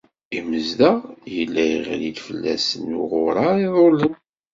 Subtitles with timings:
[0.37, 0.97] Imezdaɣ
[1.35, 4.15] yella yeɣli-d fell-sen uɣuṛar iḍulen.